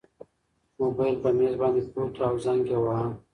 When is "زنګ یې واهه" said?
2.45-3.07